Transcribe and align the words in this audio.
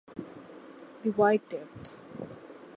The 1.01 1.09
white 1.17 1.41
death. 1.51 1.69